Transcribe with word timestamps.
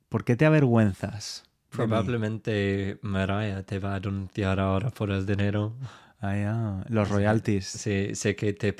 ¿Por 0.09 0.25
qué 0.25 0.34
te 0.34 0.45
avergüenzas? 0.45 1.45
Probablemente 1.70 2.98
Mariah 3.03 3.62
te 3.62 3.78
va 3.78 3.95
a 3.95 4.01
denunciar 4.01 4.59
ahora 4.59 4.91
por 4.91 5.12
el 5.12 5.25
dinero. 5.25 5.75
Ah, 6.20 6.37
ya, 6.37 6.84
Los 6.89 7.09
royalties. 7.09 7.64
Sí, 7.64 8.14
sé 8.17 8.34
que 8.34 8.53
te, 8.55 8.75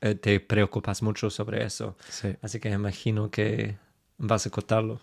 eh, 0.00 0.14
te 0.14 0.40
preocupas 0.40 1.02
mucho 1.02 1.30
sobre 1.30 1.64
eso. 1.64 1.96
Sí. 2.06 2.36
Así 2.42 2.60
que 2.60 2.68
imagino 2.70 3.30
que 3.30 3.76
vas 4.18 4.46
a 4.46 4.50
cortarlo. 4.50 5.00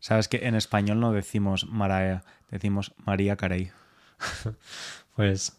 Sabes 0.00 0.28
que 0.28 0.46
en 0.46 0.54
español 0.54 1.00
no 1.00 1.12
decimos 1.12 1.66
Mariah, 1.68 2.22
decimos 2.50 2.94
María 3.04 3.36
Carey. 3.36 3.70
Pues 5.16 5.56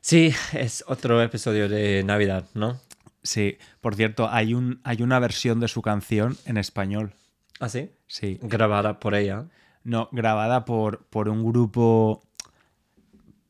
sí, 0.00 0.32
es 0.54 0.82
otro 0.86 1.20
episodio 1.20 1.68
de 1.68 2.02
Navidad, 2.04 2.46
¿no? 2.54 2.80
Sí, 3.22 3.58
por 3.82 3.94
cierto, 3.96 4.30
hay, 4.30 4.54
un, 4.54 4.80
hay 4.82 5.02
una 5.02 5.18
versión 5.18 5.60
de 5.60 5.68
su 5.68 5.82
canción 5.82 6.38
en 6.46 6.56
español. 6.56 7.12
¿Ah, 7.58 7.68
sí? 7.68 7.90
Sí. 8.06 8.38
Grabada 8.40 8.98
por 8.98 9.14
ella. 9.14 9.44
No, 9.84 10.08
grabada 10.12 10.64
por, 10.64 11.04
por 11.04 11.28
un 11.28 11.44
grupo 11.44 12.22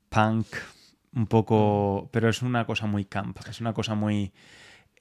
punk, 0.08 0.46
un 1.14 1.26
poco. 1.26 2.08
Pero 2.12 2.28
es 2.28 2.42
una 2.42 2.66
cosa 2.66 2.86
muy 2.86 3.04
camp, 3.04 3.38
es 3.48 3.60
una 3.60 3.72
cosa 3.72 3.94
muy. 3.94 4.32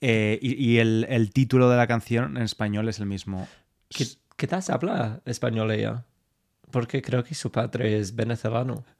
eh, 0.00 0.38
y 0.40 0.54
y 0.54 0.78
el, 0.78 1.04
el 1.08 1.32
título 1.32 1.68
de 1.68 1.76
la 1.76 1.88
canción 1.88 2.36
en 2.36 2.44
español 2.44 2.88
es 2.88 3.00
el 3.00 3.06
mismo. 3.06 3.48
¿Qué, 4.40 4.46
qué 4.46 4.46
tal 4.46 4.62
habla 4.68 5.20
español 5.26 5.70
ella? 5.70 6.04
Porque 6.70 7.02
creo 7.02 7.22
que 7.24 7.34
su 7.34 7.50
padre 7.52 7.98
es 7.98 8.14
venezolano. 8.14 8.84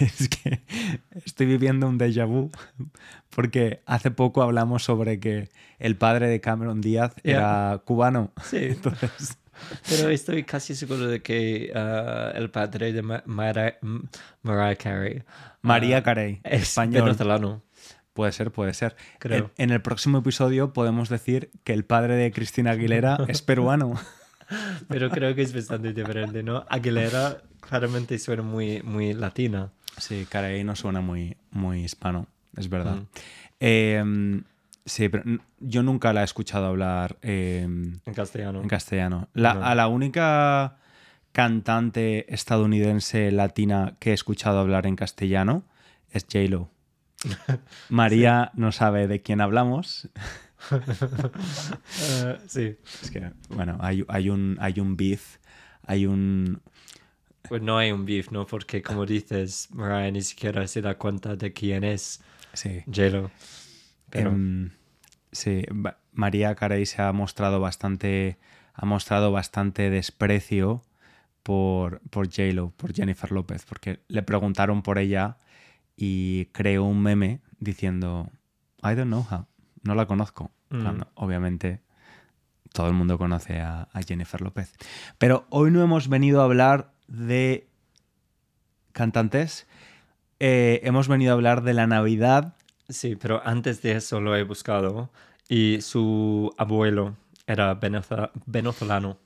es 0.00 0.28
que 0.28 0.60
estoy 1.24 1.46
viviendo 1.46 1.88
un 1.88 1.98
déjà 1.98 2.26
vu 2.26 2.50
porque 3.30 3.80
hace 3.86 4.10
poco 4.10 4.42
hablamos 4.42 4.84
sobre 4.84 5.18
que 5.18 5.48
el 5.78 5.96
padre 5.96 6.28
de 6.28 6.40
Cameron 6.40 6.80
Díaz 6.82 7.14
Ya. 7.24 7.32
era 7.32 7.82
cubano. 7.84 8.32
Sí. 8.44 8.58
Entonces, 8.76 9.38
Pero 9.88 10.10
estoy 10.10 10.42
casi 10.44 10.74
seguro 10.74 11.06
de 11.06 11.22
que 11.22 11.72
ah, 11.74 12.32
el 12.34 12.50
padre 12.50 12.92
de 12.92 13.00
Ma- 13.02 13.22
Mara- 13.24 13.78
Mariah 14.42 14.76
Carey 14.76 15.22
María 15.62 15.98
ah, 15.98 16.02
Carey, 16.02 16.40
es 16.44 16.62
español. 16.64 17.04
venezolano. 17.04 17.62
Puede 18.12 18.32
ser, 18.32 18.50
puede 18.50 18.74
ser. 18.74 18.94
Creo. 19.18 19.50
En, 19.56 19.64
en 19.64 19.70
el 19.70 19.80
próximo 19.82 20.18
episodio 20.18 20.72
podemos 20.72 21.08
decir 21.08 21.50
que 21.64 21.72
el 21.72 21.84
padre 21.84 22.14
de 22.16 22.30
Cristina 22.32 22.72
Aguilera 22.72 23.18
es 23.28 23.42
peruano. 23.42 23.94
Pero 24.88 25.08
creo 25.10 25.34
que 25.34 25.42
es 25.42 25.54
bastante 25.54 25.92
diferente, 25.94 26.42
¿no? 26.42 26.64
Aguilera 26.68 27.38
claramente 27.60 28.18
suena 28.18 28.42
muy, 28.42 28.82
muy 28.82 29.14
latina. 29.14 29.70
Sí, 29.96 30.26
Carey 30.28 30.62
no 30.64 30.76
suena 30.76 31.00
muy, 31.00 31.36
muy 31.50 31.84
hispano, 31.84 32.26
es 32.56 32.68
verdad. 32.68 32.96
Mm. 32.96 33.06
Eh, 33.60 34.42
sí, 34.84 35.08
pero 35.08 35.22
yo 35.60 35.82
nunca 35.82 36.12
la 36.12 36.20
he 36.22 36.24
escuchado 36.24 36.66
hablar 36.66 37.16
eh, 37.22 37.62
En 37.62 38.14
castellano. 38.14 38.60
en 38.60 38.68
castellano. 38.68 39.28
La- 39.32 39.54
No. 39.54 39.64
A 39.64 39.74
la 39.74 39.86
única 39.88 40.76
cantante 41.32 42.32
estadounidense 42.32 43.30
latina 43.32 43.94
que 43.98 44.10
he 44.10 44.14
escuchado 44.14 44.58
hablar 44.58 44.86
en 44.86 44.96
castellano 44.96 45.62
es 46.10 46.24
J-Lo. 46.30 46.68
María 47.88 48.50
no 48.54 48.72
sabe 48.72 49.06
de 49.06 49.22
quién 49.22 49.40
hablamos. 49.40 50.08
Ah, 50.70 52.38
sí. 52.46 52.76
Es 53.02 53.10
que, 53.10 53.32
bueno, 53.48 53.78
hay, 53.80 54.04
hay, 54.08 54.30
un, 54.30 54.56
hay 54.60 54.80
un 54.80 54.96
beef, 54.96 55.38
hay 55.86 56.06
un... 56.06 56.60
Pues 57.48 57.60
no 57.62 57.76
hay 57.78 57.92
un 57.92 58.04
beef, 58.06 58.30
¿no? 58.30 58.46
Porque 58.46 58.82
como 58.82 59.04
dices, 59.04 59.68
Mariah 59.72 60.10
ni 60.10 60.22
siquiera 60.22 60.66
se 60.66 60.80
da 60.80 60.96
cuenta 60.96 61.36
de 61.36 61.52
quién 61.52 61.84
es 61.84 62.20
Sí, 62.54 62.82
J-Lo. 62.86 63.30
Pero 64.10 64.30
Em, 64.30 64.70
sí, 65.32 65.64
ba- 65.70 65.98
María 66.12 66.54
Carey 66.54 66.86
se 66.86 67.02
ha 67.02 67.12
mostrado 67.12 67.60
bastante, 67.60 68.38
ha 68.74 68.84
mostrado 68.86 69.32
bastante 69.32 69.90
desprecio 69.90 70.82
por, 71.42 72.00
por 72.10 72.26
J-Lo, 72.28 72.70
por 72.70 72.94
Jennifer 72.94 73.32
López, 73.32 73.64
porque 73.66 74.00
le 74.08 74.22
preguntaron 74.22 74.82
por 74.82 74.98
ella 74.98 75.38
y 75.96 76.46
creó 76.46 76.84
un 76.84 77.02
meme 77.02 77.40
diciendo, 77.58 78.30
I 78.82 78.94
don't 78.94 79.06
know 79.06 79.26
her, 79.30 79.44
no 79.82 79.94
la 79.94 80.06
conozco. 80.06 80.50
Mm. 80.70 81.02
Obviamente 81.14 81.80
todo 82.72 82.88
el 82.88 82.94
mundo 82.94 83.18
conoce 83.18 83.60
a, 83.60 83.88
a 83.92 84.02
Jennifer 84.02 84.40
López. 84.40 84.74
Pero 85.18 85.46
hoy 85.50 85.70
no 85.70 85.82
hemos 85.82 86.08
venido 86.08 86.40
a 86.40 86.44
hablar 86.44 86.92
de 87.06 87.68
cantantes, 88.92 89.66
eh, 90.40 90.80
hemos 90.84 91.08
venido 91.08 91.32
a 91.32 91.34
hablar 91.34 91.62
de 91.62 91.74
la 91.74 91.86
Navidad 91.86 92.54
sí, 92.92 93.16
pero 93.16 93.42
antes 93.44 93.82
de 93.82 93.92
eso 93.92 94.20
lo 94.20 94.36
he 94.36 94.42
buscado 94.44 95.10
y 95.48 95.80
su 95.80 96.52
abuelo 96.56 97.16
era 97.46 97.74
venezolano. 97.74 99.18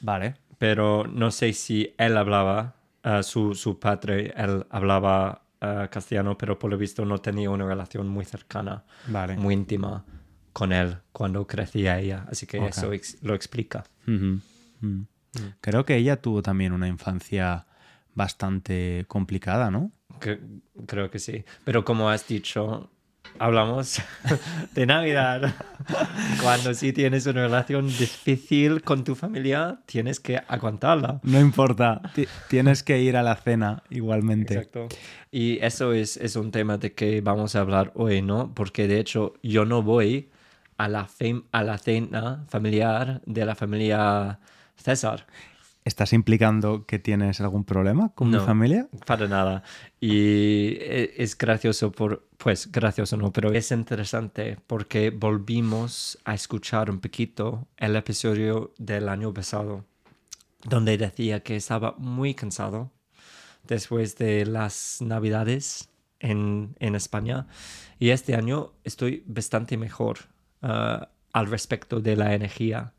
Vale. 0.00 0.34
pero 0.58 1.06
no 1.06 1.30
sé 1.30 1.52
si 1.54 1.94
él 1.96 2.16
hablaba, 2.16 2.74
ah, 3.02 3.22
su, 3.22 3.54
su 3.54 3.78
padre, 3.78 4.32
él 4.36 4.66
hablaba 4.70 5.45
ah, 5.60 5.88
castellano, 5.90 6.36
pero 6.38 6.58
por 6.58 6.70
lo 6.70 6.78
visto 6.78 7.04
no 7.04 7.18
tenía 7.18 7.50
una 7.50 7.66
relación 7.66 8.08
muy 8.08 8.24
cercana, 8.24 8.84
Vale. 9.08 9.36
muy 9.36 9.54
íntima 9.54 10.04
con 10.52 10.72
él 10.72 10.96
cuando 11.12 11.46
crecía 11.46 11.98
ella. 12.00 12.26
Así 12.30 12.46
que 12.46 12.66
eso 12.66 12.92
ex- 12.92 13.18
lo 13.22 13.34
explica. 13.34 13.84
Ujú, 14.06 14.40
mm. 14.80 15.02
Creo 15.60 15.84
que 15.84 15.96
ella 15.96 16.20
tuvo 16.22 16.40
también 16.42 16.72
una 16.72 16.88
infancia 16.88 17.66
bastante 18.14 19.04
complicada, 19.08 19.70
¿no? 19.70 19.92
Que- 20.20 20.40
creo 20.86 21.10
que 21.10 21.18
sí. 21.18 21.44
Pero 21.64 21.84
como 21.84 22.08
has 22.08 22.26
dicho, 22.26 22.90
hablamos 23.38 24.00
de 24.74 24.86
Navidad. 24.86 25.54
Cuando 26.42 26.74
sí 26.74 26.92
tienes 26.92 27.26
una 27.26 27.42
relación 27.42 27.86
difícil 27.88 28.82
con 28.82 29.04
tu 29.04 29.14
familia, 29.14 29.78
tienes 29.86 30.20
que 30.20 30.40
aguantarla. 30.48 31.20
No 31.22 31.40
importa, 31.40 32.00
ti- 32.14 32.26
tienes 32.48 32.82
que 32.82 33.00
ir 33.00 33.16
a 33.16 33.22
la 33.22 33.36
cena 33.36 33.82
igualmente. 33.90 34.54
Exacto. 34.54 34.88
Y 35.30 35.58
eso 35.64 35.92
es, 35.92 36.16
es 36.16 36.36
un 36.36 36.50
tema 36.50 36.78
de 36.78 36.92
que 36.94 37.20
vamos 37.20 37.54
a 37.56 37.60
hablar 37.60 37.92
hoy, 37.94 38.22
¿no? 38.22 38.52
Porque 38.54 38.88
de 38.88 38.98
hecho 39.00 39.34
yo 39.42 39.64
no 39.64 39.82
voy 39.82 40.30
a 40.78 40.88
la, 40.88 41.08
a 41.52 41.62
la 41.62 41.78
cena 41.78 42.44
familiar 42.48 43.20
de 43.26 43.44
la 43.44 43.54
familia 43.54 44.38
César. 44.76 45.26
¿Estás 45.86 46.12
implicando 46.12 46.84
que 46.84 46.98
tienes 46.98 47.40
algún 47.40 47.62
problema 47.62 48.08
con 48.16 48.28
mi 48.28 48.34
No. 48.38 48.44
familia? 48.44 48.88
Para 49.06 49.28
nada. 49.28 49.62
Y 50.00 50.74
e- 50.80 51.14
es 51.18 51.38
gracioso 51.38 51.92
por, 51.92 52.26
pues 52.38 52.72
gracioso 52.72 53.16
no, 53.16 53.32
pero 53.32 53.52
es 53.52 53.70
interesante 53.70 54.58
porque 54.66 55.10
volvimos 55.10 56.18
a 56.24 56.34
escuchar 56.34 56.90
un 56.90 56.98
poquito 56.98 57.68
el 57.76 57.94
episodio 57.94 58.74
del 58.78 59.08
año 59.08 59.32
pasado, 59.32 59.84
donde 60.64 60.98
decía 60.98 61.44
que 61.44 61.54
estaba 61.54 61.94
muy 61.98 62.34
cansado 62.34 62.90
después 63.62 64.16
de 64.18 64.44
las 64.44 64.98
navidades 65.00 65.88
en, 66.18 66.74
en 66.80 66.96
España. 66.96 67.46
Y 68.00 68.10
este 68.10 68.34
año 68.34 68.72
estoy 68.82 69.22
bastante 69.28 69.76
mejor 69.76 70.18
ah, 70.62 71.10
al 71.32 71.46
respecto 71.46 72.00
de 72.00 72.16
la 72.16 72.34
energía, 72.34 72.92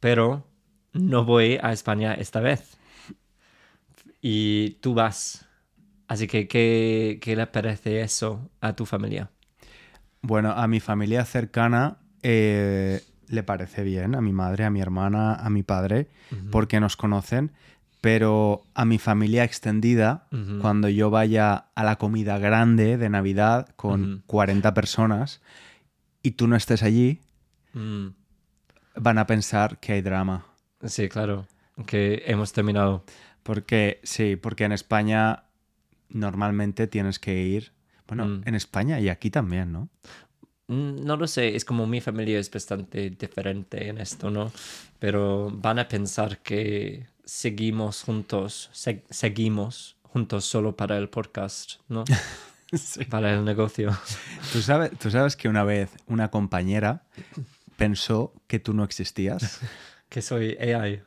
pero 0.00 0.48
no 0.94 1.24
voy 1.24 1.58
a 1.62 1.72
España 1.72 2.14
esta 2.14 2.40
vez 2.40 2.76
y 4.20 4.70
tú 4.80 4.94
vas. 4.94 5.46
Así 6.08 6.26
que, 6.26 6.48
¿qué, 6.48 7.18
qué 7.20 7.36
le 7.36 7.46
parece 7.46 8.00
eso 8.02 8.50
a 8.60 8.74
tu 8.74 8.86
familia? 8.86 9.30
Bueno, 10.22 10.52
a 10.52 10.66
mi 10.66 10.80
familia 10.80 11.24
cercana 11.24 11.98
eh, 12.22 13.02
le 13.28 13.42
parece 13.42 13.82
bien, 13.84 14.14
a 14.14 14.20
mi 14.20 14.32
madre, 14.32 14.64
a 14.64 14.70
mi 14.70 14.80
hermana, 14.80 15.34
a 15.34 15.50
mi 15.50 15.62
padre, 15.62 16.08
porque 16.50 16.80
nos 16.80 16.96
conocen, 16.96 17.52
pero 18.00 18.62
a 18.74 18.84
mi 18.84 18.98
familia 18.98 19.44
extendida, 19.44 20.26
cuando 20.60 20.88
yo 20.88 21.10
vaya 21.10 21.66
a 21.74 21.84
la 21.84 21.96
comida 21.96 22.38
grande 22.38 22.96
de 22.96 23.08
Navidad 23.08 23.68
con 23.76 24.02
Ujú. 24.14 24.22
40 24.26 24.74
personas 24.74 25.40
y 26.22 26.32
tú 26.32 26.46
no 26.46 26.56
estés 26.56 26.82
allí, 26.82 27.20
Mm, 27.74 28.10
van 28.96 29.18
a 29.18 29.26
pensar 29.26 29.78
que 29.80 29.94
hay 29.94 30.00
drama. 30.00 30.46
Sí, 30.86 31.08
claro, 31.08 31.46
que 31.86 32.22
hemos 32.26 32.52
terminado. 32.52 33.04
Porque, 33.42 34.00
sí, 34.04 34.36
porque 34.36 34.64
en 34.64 34.72
España 34.72 35.44
normalmente 36.08 36.86
tienes 36.86 37.18
que 37.18 37.42
ir, 37.42 37.72
bueno, 38.06 38.26
Mm. 38.26 38.42
en 38.46 38.54
España 38.54 39.00
y 39.00 39.08
aquí 39.08 39.30
también, 39.30 39.72
¿no? 39.72 39.88
Mm, 40.68 41.04
No 41.04 41.16
lo 41.16 41.26
sé, 41.26 41.54
es 41.56 41.64
como 41.64 41.86
mi 41.86 42.00
familia 42.00 42.38
es 42.38 42.50
bastante 42.50 43.10
diferente 43.10 43.88
en 43.88 43.98
esto, 43.98 44.30
¿no? 44.30 44.50
Pero 44.98 45.50
van 45.52 45.78
a 45.78 45.88
pensar 45.88 46.38
que 46.38 47.06
seguimos 47.24 48.02
juntos, 48.02 48.70
se- 48.72 49.04
seguimos 49.10 49.96
juntos 50.02 50.44
solo 50.44 50.74
para 50.76 50.96
el 50.96 51.08
podcast, 51.08 51.74
¿no? 51.88 52.04
Para 53.10 53.32
el 53.34 53.44
negocio. 53.44 53.96
¿Tú 54.52 54.60
sabes, 54.60 54.90
tú 54.98 55.08
sabes 55.10 55.36
que 55.36 55.48
una 55.48 55.62
vez 55.64 55.90
una 56.06 56.30
compañera 56.30 57.04
pensó 57.76 58.32
que 58.48 58.58
tú 58.58 58.72
no 58.74 58.84
existías. 58.84 59.60
Que 60.14 60.22
soy 60.22 60.56
AI, 60.58 61.02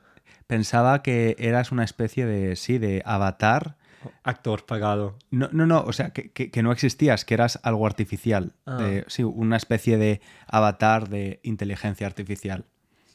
Pensaba 0.48 1.02
que 1.02 1.38
eras 1.40 1.72
una 1.72 1.86
especie 1.86 2.26
de, 2.26 2.58
sí, 2.58 2.78
de 2.78 3.02
avatar. 3.06 3.78
actor 4.24 4.66
pagado. 4.66 5.18
No, 5.32 5.48
no, 5.54 5.66
no, 5.66 5.80
o 5.82 5.94
sea, 5.94 6.10
que, 6.12 6.30
que- 6.34 6.52
que 6.52 6.62
no 6.62 6.74
existías, 6.74 7.24
que 7.24 7.34
eras 7.36 7.58
algo 7.64 7.86
artificial. 7.88 8.52
Ah. 8.66 8.76
de- 8.84 9.06
sí, 9.08 9.24
una 9.24 9.56
especie 9.56 9.98
de 9.98 10.20
avatar 10.46 11.08
de 11.08 11.40
inteligencia 11.44 12.06
artificial. 12.06 12.66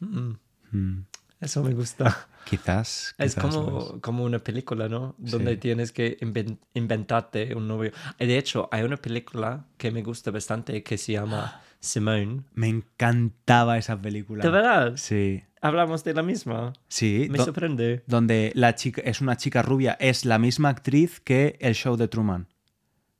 Mm, 0.00 0.32
Mm, 0.72 1.04
Eso 1.40 1.62
me 1.62 1.74
gusta. 1.74 2.26
quizás. 2.48 3.14
Es 3.18 3.34
quizás 3.34 3.54
como, 3.54 4.00
como 4.00 4.24
una 4.24 4.38
película, 4.38 4.88
¿no? 4.88 5.14
Donde 5.18 5.52
Sí. 5.52 5.58
tienes 5.58 5.92
que 5.92 6.16
inven- 6.20 6.58
inventarte 6.72 7.54
un 7.54 7.68
novio. 7.68 7.92
De 8.18 8.38
hecho, 8.38 8.68
hay 8.72 8.82
una 8.84 8.96
película 8.96 9.66
que 9.76 9.90
me 9.90 10.02
gusta 10.02 10.30
bastante 10.30 10.82
que 10.82 10.96
se 10.96 11.12
llama 11.12 11.60
Simone. 11.80 12.44
Me 12.54 12.68
encantaba 12.68 13.76
esa 13.76 14.00
película. 14.00 14.42
¿De 14.42 14.50
verdad? 14.50 14.92
Sí, 14.96 15.42
Hablamos 15.62 16.02
de 16.04 16.12
la 16.14 16.22
misma. 16.22 16.72
sí. 16.88 17.28
Me 17.30 17.38
sorprende. 17.38 18.02
donde 18.06 18.52
la 18.54 18.74
chica 18.74 19.00
es 19.04 19.20
una 19.20 19.36
chica 19.36 19.62
rubia, 19.62 19.96
es 20.00 20.24
la 20.24 20.38
misma 20.38 20.68
actriz 20.68 21.20
que 21.20 21.56
el 21.60 21.74
show 21.74 21.96
de 21.96 22.08
Truman. 22.08 22.48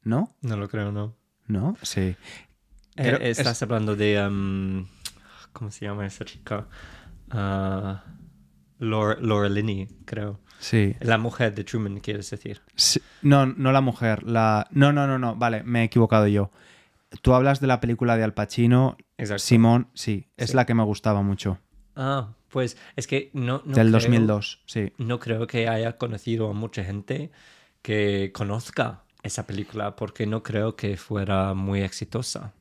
¿No? 0.02 0.34
No 0.42 0.56
lo 0.56 0.68
creo, 0.68 0.90
¿no? 0.92 1.14
¿No? 1.46 1.76
Sí. 1.82 2.16
Eh, 2.96 3.18
es- 3.22 3.38
estás 3.38 3.62
hablando 3.62 3.94
de... 3.96 4.20
um, 4.26 4.86
¿Cómo 5.52 5.70
se 5.70 5.84
llama 5.84 6.04
esa 6.06 6.24
chica? 6.24 6.66
Ah, 7.30 8.02
Laura, 8.78 9.16
Laura 9.20 9.48
Linney, 9.48 9.86
creo. 10.04 10.40
Sí. 10.58 10.96
La 11.00 11.18
mujer 11.18 11.54
de 11.54 11.64
Truman, 11.64 12.00
quieres 12.00 12.28
decir. 12.30 12.60
Sí. 12.74 13.00
No, 13.22 13.46
no 13.46 13.70
la 13.72 13.80
mujer. 13.80 14.22
La... 14.24 14.66
No, 14.70 14.92
no, 14.92 15.06
no, 15.06 15.18
no. 15.18 15.36
Vale, 15.36 15.62
me 15.62 15.80
he 15.82 15.84
equivocado 15.84 16.26
yo. 16.26 16.50
Tú 17.22 17.34
hablas 17.34 17.60
de 17.60 17.66
la 17.66 17.80
película 17.80 18.16
de 18.16 18.24
Al 18.24 18.34
Pacino. 18.34 18.96
Exacto. 19.18 19.40
Simón, 19.44 19.88
sí, 19.94 20.26
es 20.36 20.50
Sí. 20.50 20.56
la 20.56 20.66
que 20.66 20.74
me 20.74 20.82
gustaba 20.84 21.22
mucho. 21.22 21.58
Ah, 21.96 22.34
pues 22.48 22.76
es 22.96 23.06
que 23.06 23.30
no... 23.32 23.62
no 23.64 23.74
del 23.74 23.88
creo- 23.88 24.00
2002, 24.00 24.60
sí. 24.66 24.92
No 24.98 25.18
creo 25.18 25.46
que 25.46 25.68
haya 25.68 25.96
conocido 25.98 26.48
a 26.50 26.52
mucha 26.52 26.84
gente 26.84 27.30
que 27.82 28.30
conozca 28.32 29.02
esa 29.22 29.46
película 29.46 29.96
porque 29.96 30.26
no 30.26 30.42
creo 30.42 30.76
que 30.76 30.96
fuera 30.96 31.54
muy 31.54 31.82
exitosa. 31.82 32.52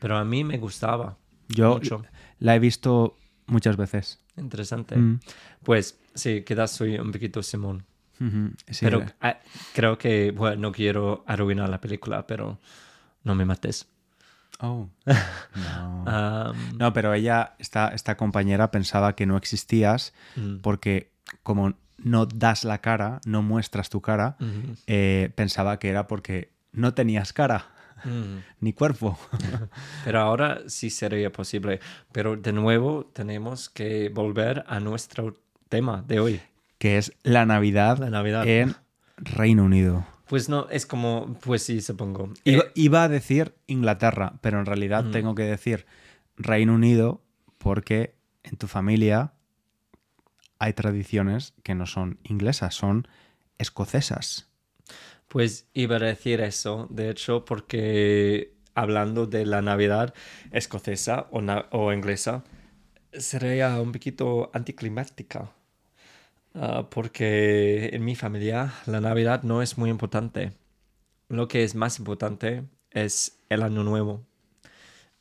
Pero 0.00 0.16
a 0.16 0.24
mí 0.24 0.44
me 0.44 0.58
gustaba. 0.58 1.16
Yo 1.48 1.74
mucho. 1.74 2.04
la 2.38 2.56
he 2.56 2.58
visto 2.58 3.16
muchas 3.46 3.76
veces. 3.76 4.20
Interesante. 4.36 4.96
Mm. 4.96 5.20
Pues 5.62 5.98
sí, 6.14 6.42
quizás 6.42 6.72
soy 6.72 6.98
un 6.98 7.12
poquito 7.12 7.42
Simón. 7.42 7.84
Sí, 8.70 8.84
pero 8.86 9.02
eh, 9.02 9.06
ah, 9.20 9.38
creo 9.74 9.98
que, 9.98 10.30
bueno, 10.30 10.56
no 10.56 10.72
quiero 10.72 11.24
arruinar 11.26 11.68
la 11.68 11.80
película, 11.80 12.26
pero 12.26 12.58
no 13.24 13.34
me 13.34 13.44
mates. 13.44 13.88
Oh. 14.60 14.88
No. 15.54 16.04
Am, 16.06 16.78
No, 16.78 16.92
pero 16.92 17.14
ella, 17.14 17.54
esta, 17.58 17.88
esta 17.88 18.16
compañera, 18.16 18.70
pensaba 18.70 19.14
que 19.14 19.26
no 19.26 19.36
existías 19.36 20.12
mm, 20.36 20.56
porque 20.58 21.12
como 21.42 21.74
no 21.98 22.26
das 22.26 22.64
la 22.64 22.78
cara, 22.78 23.20
no 23.24 23.42
muestras 23.42 23.88
tu 23.88 24.00
cara, 24.00 24.36
mm, 24.38 24.72
eh, 24.86 25.30
pensaba 25.34 25.78
que 25.78 25.88
era 25.88 26.06
porque 26.06 26.52
no 26.72 26.92
tenías 26.94 27.32
cara 27.32 27.66
mm. 28.04 28.36
ni 28.60 28.72
cuerpo. 28.72 29.18
Pero 30.04 30.20
ahora 30.20 30.62
sí 30.66 30.90
sería 30.90 31.30
posible. 31.32 31.80
Pero 32.12 32.36
de 32.36 32.52
nuevo 32.52 33.06
tenemos 33.12 33.68
que 33.70 34.08
volver 34.08 34.64
a 34.66 34.80
nuestro 34.80 35.38
tema 35.68 36.02
de 36.06 36.20
hoy. 36.20 36.40
que 36.78 36.98
es 36.98 37.12
la 37.22 37.46
Navidad, 37.46 37.98
La 37.98 38.10
Navidad. 38.10 38.46
en 38.46 38.74
Reino 39.16 39.64
Unido. 39.64 40.04
Pues 40.28 40.48
no, 40.48 40.68
es 40.70 40.86
como, 40.86 41.36
pues 41.40 41.62
sí, 41.64 41.80
supongo. 41.80 42.32
Iba, 42.44 42.62
Eh, 42.64 42.72
iba 42.74 43.02
a 43.04 43.08
decir 43.08 43.54
Inglaterra, 43.66 44.34
pero 44.40 44.58
en 44.58 44.66
realidad 44.66 45.04
Mm. 45.04 45.10
tengo 45.12 45.34
que 45.34 45.42
decir 45.42 45.86
Reino 46.36 46.74
Unido 46.74 47.20
porque 47.58 48.14
en 48.42 48.56
tu 48.56 48.66
familia 48.66 49.32
hay 50.58 50.72
tradiciones 50.72 51.52
que 51.62 51.74
no 51.74 51.86
son 51.86 52.18
inglesas, 52.24 52.74
son 52.74 53.06
escocesas. 53.58 54.48
Pues 55.28 55.66
iba 55.74 55.96
a 55.96 56.00
decir 56.00 56.40
eso, 56.40 56.86
de 56.90 57.10
hecho, 57.10 57.44
porque 57.44 58.54
hablando 58.74 59.26
de 59.26 59.46
la 59.46 59.62
Navidad 59.62 60.14
escocesa 60.52 61.26
o, 61.30 61.40
na- 61.40 61.66
o 61.70 61.92
inglesa, 61.92 62.44
sería 63.12 63.80
un 63.80 63.92
poquito 63.92 64.50
anticlimática. 64.54 65.50
Ah, 66.54 66.88
porque 66.88 67.90
en 67.92 68.04
mi 68.04 68.14
familia 68.14 68.72
la 68.86 69.00
Navidad 69.00 69.42
no 69.42 69.60
es 69.62 69.76
muy 69.76 69.90
importante. 69.90 70.52
Lo 71.28 71.48
que 71.48 71.64
es 71.64 71.74
más 71.74 71.98
importante 71.98 72.64
es 72.90 73.38
el 73.48 73.62
Año 73.62 73.82
Nuevo. 73.84 74.24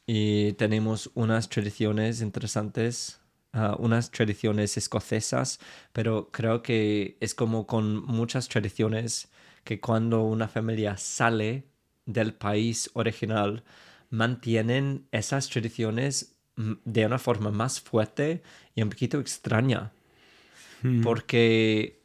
Y 0.05 0.53
tenemos 0.53 1.11
unas 1.15 1.49
tradiciones 1.49 2.21
interesantes, 2.21 3.21
ah, 3.53 3.75
unas 3.79 4.11
tradiciones 4.11 4.77
escocesas, 4.77 5.59
pero 5.93 6.29
creo 6.31 6.61
que 6.61 7.17
es 7.21 7.33
como 7.35 7.67
con 7.67 8.03
muchas 8.05 8.47
tradiciones 8.49 9.29
que 9.63 9.79
cuando 9.79 10.23
una 10.23 10.47
familia 10.47 10.97
sale 10.97 11.63
del 12.05 12.33
país 12.33 12.91
original, 12.93 13.63
mantienen 14.09 15.07
esas 15.11 15.49
tradiciones 15.49 16.35
mm, 16.57 16.73
de 16.85 17.05
una 17.05 17.19
forma 17.19 17.51
más 17.51 17.81
fuerte 17.81 18.43
y 18.75 18.83
un 18.83 18.89
poquito 18.89 19.19
extraña 19.19 19.93
porque 21.03 22.01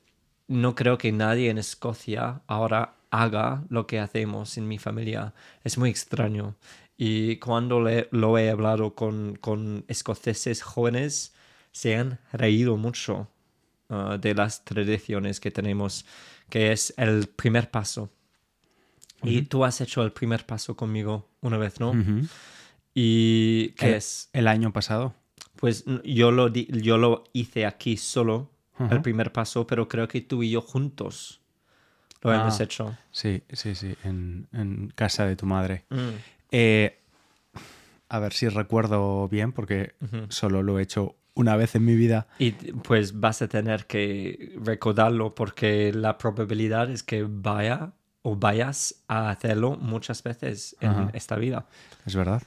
no 0.47 0.75
creo 0.75 0.99
que 0.99 1.13
nadie 1.13 1.51
en 1.51 1.59
Escocia 1.59 2.43
ahora 2.47 2.95
haga 3.11 3.65
lo 3.71 3.87
que 3.87 3.99
hacemos 3.99 4.57
en 4.59 4.69
mi 4.69 4.79
familia. 4.79 5.35
Es 5.65 5.79
muy 5.79 5.91
extraño. 5.91 6.55
Y 6.97 7.37
cuando 7.37 7.81
le- 7.81 8.09
lo 8.11 8.37
he 8.39 8.51
hablado 8.51 8.95
con, 8.95 9.37
con 9.37 9.85
escoceses 9.89 10.63
jóvenes, 10.63 11.33
se 11.73 11.97
han 11.97 12.19
reído 12.33 12.77
mucho 12.77 13.29
ah, 13.89 14.19
de 14.21 14.35
las 14.35 14.65
tradiciones 14.65 15.39
que 15.41 15.51
tenemos, 15.51 16.05
que 16.51 16.73
es 16.73 16.93
el 16.97 17.29
primer 17.29 17.71
paso. 17.71 18.11
Y 19.23 19.43
tú 19.43 19.65
has 19.65 19.81
hecho 19.81 20.03
el 20.03 20.13
primer 20.13 20.45
paso 20.47 20.77
conmigo 20.77 21.29
una 21.41 21.59
vez, 21.59 21.81
¿no? 21.81 21.93
¿Y 22.95 23.71
qué 23.71 23.89
El- 23.91 23.95
es? 23.95 24.29
El 24.33 24.49
año 24.49 24.73
pasado. 24.73 25.15
Pues 25.57 25.85
yo 26.05 26.31
lo, 26.31 26.49
yo 26.53 26.99
lo 26.99 27.25
hice 27.33 27.67
aquí 27.67 27.97
solo, 27.97 28.51
Ujú. 28.79 28.95
el 28.95 29.03
primer 29.03 29.33
paso, 29.33 29.67
pero 29.67 29.89
creo 29.89 30.07
que 30.09 30.21
tú 30.21 30.43
y 30.43 30.51
yo 30.51 30.61
juntos 30.61 31.41
lo 32.23 32.33
Ah. 32.33 32.37
hemos 32.37 32.61
hecho. 32.61 32.97
Sí, 33.11 33.43
sí, 33.53 33.75
sí, 33.75 33.95
en, 34.05 34.49
en 34.53 34.89
casa 34.95 35.27
de 35.27 35.37
tu 35.37 35.47
madre. 35.47 35.85
Mm, 35.91 36.11
Eh, 36.51 36.99
a 38.09 38.19
ver 38.21 38.33
si 38.33 38.49
recuerdo 38.49 39.29
bien, 39.29 39.53
porque 39.53 39.95
ujú. 40.01 40.27
solo 40.31 40.63
lo 40.63 40.79
he 40.79 40.83
hecho 40.83 41.17
una 41.35 41.57
vez 41.57 41.75
en 41.75 41.85
mi 41.85 41.95
vida. 41.95 42.27
Y 42.39 42.53
pues 42.53 43.21
vas 43.21 43.43
a 43.43 43.49
tener 43.49 43.87
que 43.87 44.55
recordarlo 44.65 45.35
porque 45.35 45.93
la 45.93 46.17
probabilidad 46.19 46.91
es 46.91 47.03
que 47.03 47.25
vaya 47.29 47.93
o 48.23 48.35
vayas 48.37 49.05
a 49.09 49.31
hacerlo 49.31 49.77
muchas 49.77 50.23
veces 50.23 50.75
en 50.81 50.91
Ajá. 50.91 51.11
esta 51.13 51.37
vida. 51.37 51.67
Es 52.07 52.17
verdad. 52.17 52.43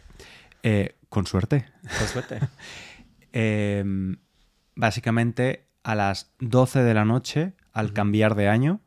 Eh, 0.64 0.96
con 1.10 1.26
suerte. 1.28 1.66
Con 2.00 2.08
suerte. 2.08 2.40
Eh, 3.34 3.84
básicamente, 4.76 5.68
a 5.84 5.96
las 5.96 6.32
12 6.40 6.84
de 6.84 6.94
la 6.94 7.06
noche, 7.06 7.54
al 7.74 7.94
cambiar 7.94 8.36
de 8.36 8.48
año, 8.50 8.80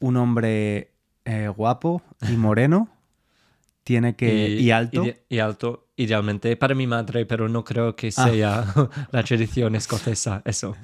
un 0.00 0.16
hombre 0.16 0.92
eh, 1.24 1.48
guapo 1.48 2.02
y 2.28 2.36
moreno 2.36 2.88
tiene 3.84 4.14
que. 4.16 4.48
y, 4.48 4.70
alto. 4.70 5.04
y 5.28 5.38
alto, 5.38 5.86
idealmente 5.96 6.56
para 6.56 6.74
mi 6.74 6.86
madre, 6.86 7.24
pero 7.26 7.48
no 7.48 7.64
creo 7.64 7.94
que 7.96 8.08
Ah. 8.16 8.28
sea 8.28 8.64
la 9.12 9.22
tradición 9.22 9.74
escocesa, 9.74 10.42
eso. 10.44 10.76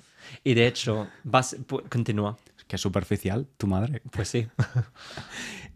Y 0.45 0.55
de 0.55 0.67
hecho, 0.67 1.09
vas, 1.25 1.57
continúa. 1.91 2.39
que 2.67 2.79
superficial, 2.79 3.47
tu 3.59 3.67
madre. 3.67 4.03
Pues 4.11 4.29
sí. 4.29 4.47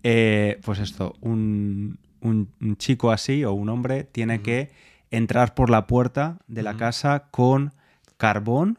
Eh, 0.08 0.61
pues 0.64 0.78
esto, 0.78 1.16
un, 1.20 1.99
un- 2.20 2.52
un 2.61 2.76
chico 2.76 3.11
así 3.11 3.44
o 3.44 3.52
un 3.54 3.68
hombre 3.68 4.04
tiene 4.04 4.40
que 4.40 4.70
entrar 5.11 5.54
por 5.54 5.68
la 5.68 5.88
puerta 5.88 6.38
de 6.46 6.62
la 6.62 6.76
casa 6.76 7.25
con 7.32 7.73
carbón, 8.16 8.78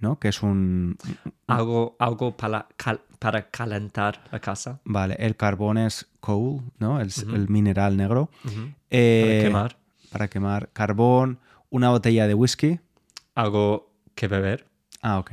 ¿no? 0.00 0.18
Que 0.18 0.28
es 0.28 0.42
un... 0.42 0.96
algo, 1.46 1.96
algo 1.98 2.36
para, 2.36 2.66
cal- 2.76 3.02
para 3.18 3.50
calentar 3.50 4.22
la 4.32 4.40
casa. 4.40 4.80
Vale, 4.84 5.16
el 5.18 5.36
carbón 5.36 5.78
es 5.78 6.08
coal, 6.20 6.60
¿no? 6.78 7.00
El, 7.00 7.10
el 7.34 7.48
mineral 7.48 7.96
negro. 7.96 8.30
Eh, 8.90 9.22
Para 9.22 9.42
quemar. 9.42 9.76
Para 10.10 10.28
quemar 10.28 10.68
carbón, 10.72 11.38
una 11.70 11.90
botella 11.90 12.26
de 12.26 12.34
whisky. 12.34 12.80
Algo 13.34 13.90
que 14.14 14.26
beber. 14.28 14.66
Ah, 15.02 15.18
ok. 15.18 15.32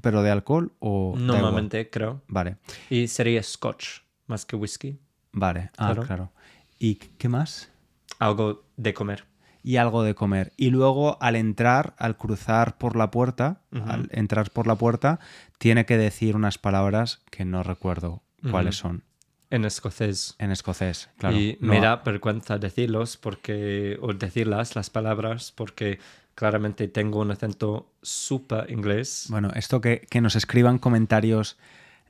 pero 0.00 0.22
de 0.22 0.30
alcohol 0.30 0.72
o... 0.78 1.14
Normalmente, 1.16 1.90
creo. 1.90 2.22
Vale, 2.28 2.56
Y 2.90 3.08
sería 3.08 3.42
scotch 3.42 4.00
más 4.26 4.44
que 4.44 4.54
whisky. 4.56 4.98
vale. 5.32 5.70
Ah, 5.76 5.86
Claro. 5.86 6.02
claro. 6.02 6.32
¿Y 6.78 6.96
qué 6.96 7.28
más? 7.28 7.70
Algo 8.18 8.64
de 8.76 8.92
comer. 8.94 9.24
Y 9.66 9.78
algo 9.78 10.04
de 10.04 10.14
comer. 10.14 10.52
Y 10.56 10.70
luego 10.70 11.18
al 11.20 11.34
entrar, 11.34 11.96
al 11.98 12.16
cruzar 12.16 12.78
por 12.78 12.94
la 12.94 13.10
puerta, 13.10 13.62
al 13.84 14.08
entrar 14.12 14.48
por 14.52 14.68
la 14.68 14.76
puerta, 14.76 15.18
tiene 15.58 15.84
que 15.86 15.96
decir 15.98 16.36
unas 16.36 16.56
palabras 16.56 17.20
que 17.32 17.44
no 17.44 17.64
recuerdo 17.64 18.22
cuáles 18.48 18.76
son 18.76 19.02
En 19.50 19.64
escocés. 19.64 20.36
en 20.38 20.52
escocés. 20.52 21.08
Claro. 21.18 21.36
y 21.36 21.58
No- 21.60 21.72
me 21.72 21.80
da 21.80 21.96
vergüenza 21.96 22.58
decirlos 22.58 23.16
porque, 23.16 23.98
o 24.00 24.12
decirlas, 24.14 24.76
las 24.76 24.88
palabras, 24.88 25.50
porque 25.50 25.98
claramente 26.36 26.86
tengo 26.86 27.18
un 27.20 27.32
acento 27.32 27.90
súper 28.02 28.70
inglés. 28.70 29.26
Bueno, 29.30 29.50
esto 29.56 29.80
que, 29.80 30.06
que 30.08 30.20
nos 30.20 30.36
escriban 30.36 30.78
comentarios 30.78 31.58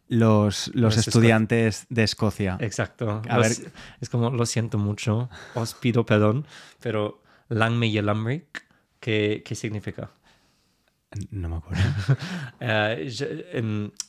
los, 0.09 0.69
los 0.75 0.95
Los 0.97 0.99
estudiantes 0.99 1.87
de 1.89 2.03
Escocia. 2.05 2.59
Exacto. 2.61 3.23
A 3.31 3.39
ver. 3.39 3.53
Es 4.03 4.11
como, 4.11 4.29
lo 4.31 4.45
siento 4.45 4.77
mucho, 4.77 5.31
os 5.55 5.73
pido 5.75 6.05
perdón, 6.05 6.47
pero 6.81 7.23
Langme 7.49 7.87
y 7.87 8.01
Lamric, 8.01 8.67
¿qué, 9.01 9.43
¿qué 9.45 9.55
significa? 9.55 10.11
No 11.31 11.49
me 11.49 11.57
acuerdo. 11.57 11.83
Eh, 12.61 13.09
yo, 13.11 13.27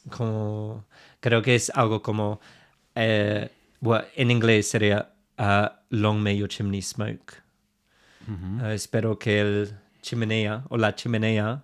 como, 0.09 0.85
creo 1.19 1.41
que 1.41 1.55
es 1.55 1.69
algo 1.69 2.01
como, 2.01 2.39
bueno, 2.95 4.05
en 4.15 4.31
inglés 4.31 4.69
sería 4.69 5.13
uh, 5.37 5.67
Long 5.89 6.19
may 6.19 6.37
your 6.37 6.49
chimney 6.49 6.81
smoke. 6.81 7.33
Eh, 8.63 8.73
espero 8.73 9.17
que 9.17 9.39
el 9.39 9.77
chimenea 10.01 10.63
o 10.69 10.77
la 10.77 10.95
chimenea 10.95 11.63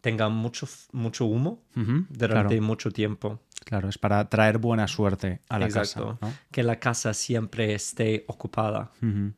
tenga 0.00 0.28
mucho, 0.28 0.68
mucho 0.92 1.24
humo 1.24 1.62
durante 1.74 2.56
claro, 2.56 2.62
mucho 2.62 2.90
tiempo. 2.90 3.40
claro, 3.64 3.88
es 3.88 3.98
para 3.98 4.28
traer 4.28 4.58
buena 4.58 4.86
suerte 4.88 5.40
a 5.48 5.58
la 5.58 5.66
Exacto. 5.66 6.18
casa. 6.20 6.26
¿no? 6.26 6.34
Que 6.50 6.62
la 6.62 6.78
casa 6.78 7.14
siempre 7.14 7.74
esté 7.74 8.24
ocupada, 8.28 8.90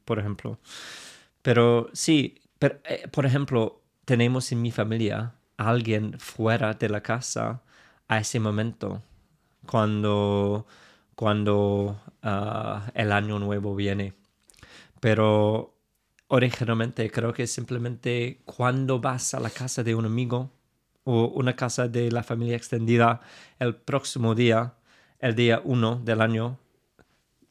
por 0.05 0.19
ejemplo. 0.19 0.59
Pero 1.45 1.91
sí, 1.93 2.41
eh, 2.63 3.07
por 3.13 3.27
ejemplo, 3.27 3.83
tenemos 4.07 4.51
en 4.51 4.63
mi 4.63 4.71
familia 4.71 5.35
alguien 5.59 6.19
fuera 6.19 6.73
de 6.73 6.89
la 6.89 7.03
casa 7.03 7.61
a 8.09 8.19
ese 8.19 8.41
momento, 8.41 9.03
cuando, 9.67 10.67
cuando 11.15 12.01
ah, 12.23 12.91
el 12.95 13.13
año 13.13 13.39
nuevo 13.39 13.75
viene. 13.77 14.15
Pero 15.01 15.75
originalmente 16.29 17.11
creo 17.11 17.35
que 17.35 17.47
simplemente 17.47 18.41
cuando 18.47 18.99
vas 18.99 19.35
a 19.35 19.41
la 19.41 19.51
casa 19.51 19.83
de 19.83 19.95
un 19.95 20.07
amigo 20.07 20.51
o 21.05 21.27
una 21.27 21.55
casa 21.57 21.89
de 21.89 22.11
la 22.11 22.23
familia 22.23 22.57
extendida 22.57 23.21
el 23.59 23.77
próximo 23.77 24.35
día, 24.35 24.77
el 25.19 25.35
día 25.35 25.61
uno 25.63 25.97
del 25.97 26.23
año, 26.23 26.59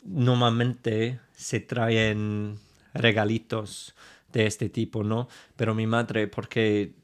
normalmente 0.03 1.19
se 1.35 1.59
traen 1.59 2.57
regalitos 2.93 3.95
de 4.31 4.47
este 4.47 4.69
tipo, 4.69 5.03
¿no? 5.03 5.27
Pero 5.55 5.75
mi 5.75 5.87
madre, 5.87 6.27
porque 6.27 6.95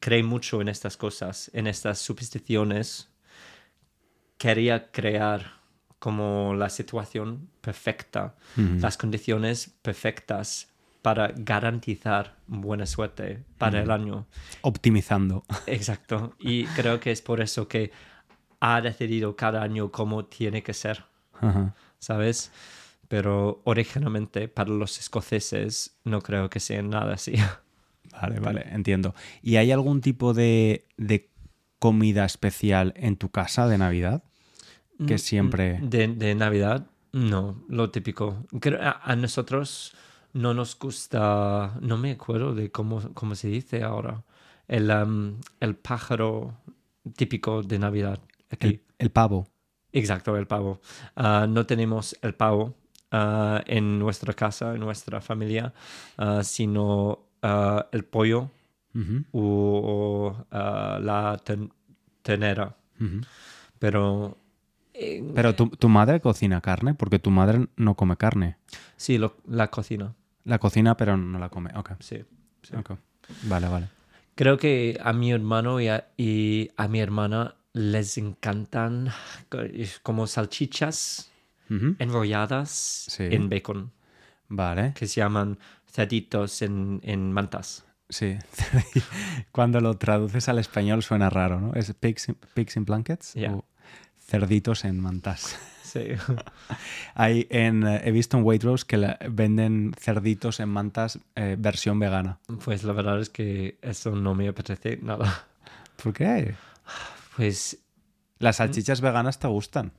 cree 0.00 0.22
mucho 0.22 0.60
en 0.60 0.68
estas 0.68 0.96
cosas, 0.96 1.50
en 1.54 1.66
estas 1.66 1.98
supersticiones, 1.98 3.08
quería 4.38 4.90
crear 4.90 5.60
como 5.98 6.54
la 6.54 6.68
situación 6.68 7.48
perfecta, 7.60 8.36
las 8.56 8.96
condiciones 8.96 9.74
perfectas 9.82 10.68
para 11.02 11.32
garantizar 11.34 12.36
buena 12.46 12.84
suerte 12.84 13.44
para 13.58 13.82
el 13.82 13.90
año. 13.90 14.26
Optimizando. 14.60 15.44
Exacto. 15.66 16.34
Y 16.38 16.64
creo 16.66 17.00
que 17.00 17.12
es 17.12 17.22
por 17.22 17.40
eso 17.40 17.66
que 17.66 17.92
ha 18.60 18.80
decidido 18.80 19.36
cada 19.36 19.62
año 19.62 19.90
cómo 19.90 20.26
tiene 20.26 20.62
que 20.62 20.74
ser. 20.74 21.04
Ajá. 21.40 21.74
¿sabes? 21.98 22.52
Pero 23.08 23.60
originalmente 23.64 24.48
para 24.48 24.70
los 24.70 24.98
escoceses 24.98 25.96
no 26.04 26.20
creo 26.20 26.50
que 26.50 26.60
sea 26.60 26.82
nada 26.82 27.14
así. 27.14 27.34
Vale, 28.12 28.40
vale, 28.40 28.64
entiendo. 28.70 29.14
¿Y 29.42 29.56
hay 29.56 29.72
algún 29.72 30.00
tipo 30.00 30.32
de, 30.32 30.86
de 30.96 31.28
comida 31.78 32.24
especial 32.24 32.94
en 32.96 33.16
tu 33.16 33.28
casa 33.28 33.68
de 33.68 33.76
Navidad? 33.76 34.22
Que 35.06 35.18
siempre... 35.18 35.80
De, 35.82 36.08
de 36.08 36.34
Navidad, 36.34 36.86
no, 37.12 37.62
lo 37.68 37.90
típico. 37.90 38.46
A, 38.80 39.12
a 39.12 39.16
nosotros 39.16 39.94
no 40.32 40.54
nos 40.54 40.78
gusta, 40.78 41.76
no 41.80 41.98
me 41.98 42.12
acuerdo 42.12 42.54
de 42.54 42.70
cómo, 42.70 43.12
cómo 43.14 43.34
se 43.34 43.48
dice 43.48 43.82
ahora, 43.82 44.22
el, 44.68 44.90
am, 44.90 45.40
el 45.60 45.76
pájaro 45.76 46.54
típico 47.16 47.62
de 47.62 47.78
Navidad. 47.78 48.20
Aquí. 48.50 48.66
El, 48.66 48.82
el 48.98 49.10
pavo. 49.10 49.48
Exacto, 49.92 50.36
el 50.36 50.46
pavo. 50.46 50.80
Ah, 51.14 51.46
no 51.48 51.64
tenemos 51.66 52.16
el 52.20 52.34
pavo 52.34 52.74
ah, 53.18 53.58
en 53.66 53.98
nuestra 53.98 54.32
casa, 54.34 54.74
en 54.74 54.80
nuestra 54.80 55.20
familia, 55.20 55.72
ah, 56.18 56.42
sino 56.42 57.18
ah, 57.42 57.86
el 57.92 58.04
pollo 58.04 58.50
o, 59.32 59.40
o, 59.42 60.46
la 61.08 61.38
ten- 61.44 61.70
ternera. 62.22 62.74
ujú. 63.00 63.20
Pero 63.78 64.36
eh, 64.94 65.22
Pero 65.34 65.54
tu, 65.54 65.68
tu 65.68 65.88
madre 65.88 66.20
cocina 66.20 66.60
carne, 66.60 66.94
porque 66.94 67.18
tu 67.18 67.30
madre 67.30 67.68
no 67.76 67.94
come 67.94 68.16
carne. 68.16 68.56
sí, 68.96 69.18
lo- 69.18 69.36
la 69.46 69.66
cocina. 69.68 70.14
La 70.44 70.58
cocina, 70.58 70.96
pero 70.96 71.16
no 71.16 71.38
la 71.38 71.48
come. 71.50 71.70
Ok. 71.76 71.90
Sí. 72.00 72.22
Vale, 73.42 73.68
vale. 73.68 73.88
Creo 74.34 74.56
que 74.58 74.98
a 75.02 75.12
mi 75.12 75.30
hermano 75.32 75.80
y 75.80 75.88
a, 75.88 76.08
y 76.16 76.70
a 76.76 76.88
mi 76.88 77.00
hermana 77.00 77.54
les 77.72 78.16
encantan 78.18 79.08
co- 79.50 79.58
como 80.02 80.26
salchichas 80.26 81.30
Enrolladas 81.98 82.70
Sí. 83.08 83.24
en 83.30 83.48
bacon, 83.48 83.92
Vale. 84.48 84.92
que 84.94 85.06
se 85.06 85.16
llaman 85.20 85.58
cerditos 85.90 86.62
en, 86.62 87.00
en 87.02 87.32
mantas. 87.32 87.84
Sí. 88.08 88.36
Cuando 89.52 89.80
lo 89.80 89.96
traduces 89.96 90.48
al 90.48 90.58
español 90.58 91.02
suena 91.02 91.28
raro, 91.30 91.60
¿no? 91.60 91.74
¿Es 91.74 91.92
pigs 91.94 92.28
in, 92.28 92.36
pigs 92.54 92.76
in 92.76 92.84
blankets? 92.84 93.34
O 93.50 93.64
cerditos 94.18 94.84
en 94.84 95.00
mantas. 95.00 95.58
Sí. 95.86 96.08
Hay 97.14 97.46
en, 97.48 97.86
eh, 97.86 98.02
he 98.04 98.10
visto 98.10 98.36
en 98.36 98.42
Waitrose 98.44 98.84
que 98.84 98.96
la- 98.96 99.18
venden 99.30 99.92
cerditos 99.96 100.58
en 100.58 100.68
mantas 100.68 101.20
eh, 101.36 101.54
versión 101.58 102.00
vegana. 102.00 102.40
Pues 102.64 102.82
la 102.82 102.92
verdad 102.92 103.20
es 103.20 103.30
que 103.30 103.78
eso 103.82 104.10
no 104.16 104.34
me 104.34 104.48
apetece 104.48 104.98
nada. 105.00 105.46
¿Por 106.02 106.12
qué? 106.12 106.54
Pues 107.36 107.78
Las 108.40 108.56
salchichas 108.56 109.00
veganas 109.00 109.38
te 109.38 109.46
gustan. 109.46 109.92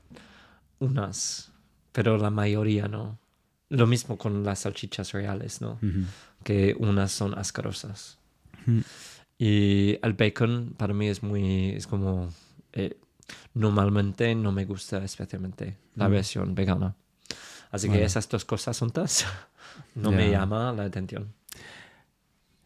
unas, 0.80 1.52
pero 1.98 2.16
la 2.20 2.30
mayoría 2.30 2.88
no. 2.88 3.18
Lo 3.70 3.88
mismo 3.88 4.20
con 4.20 4.44
las 4.44 4.60
salchichas 4.60 5.14
reales, 5.14 5.62
¿no? 5.62 5.80
Ujú. 5.82 6.04
Que 6.44 6.76
unas 6.78 7.12
son 7.12 7.36
asquerosas. 7.36 8.20
Mm. 8.68 8.82
Y 9.40 9.98
el 10.04 10.14
bacon 10.14 10.76
para 10.78 10.94
mí 10.94 11.08
es 11.08 11.24
muy, 11.24 11.70
es 11.72 11.88
como, 11.88 12.30
eh, 12.74 13.00
normalmente 13.56 14.36
no 14.36 14.52
me 14.52 14.66
gusta 14.66 15.04
especialmente 15.04 15.76
la 15.96 16.08
Mm. 16.08 16.12
versión 16.12 16.54
vegana. 16.54 16.94
Así 17.72 17.88
que 17.88 17.94
Vale. 17.96 18.06
esas 18.06 18.30
dos 18.30 18.46
cosas 18.46 18.78
juntas 18.78 19.26
no 19.96 20.12
me 20.12 20.30
Ya. 20.30 20.42
llama 20.42 20.72
la 20.74 20.84
atención. 20.84 21.34